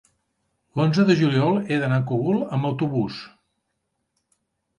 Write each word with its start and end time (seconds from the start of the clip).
l'onze 0.79 1.03
de 1.09 1.15
juliol 1.19 1.59
he 1.67 1.77
d'anar 1.83 1.99
al 2.03 2.07
Cogul 2.13 2.41
amb 2.57 2.69
autobús. 2.71 3.21